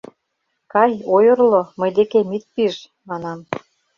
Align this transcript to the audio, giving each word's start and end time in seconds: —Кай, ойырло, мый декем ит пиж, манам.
—Кай, 0.73 0.91
ойырло, 1.15 1.61
мый 1.79 1.91
декем 1.97 2.29
ит 2.37 2.43
пиж, 2.53 2.75
манам. 3.07 3.39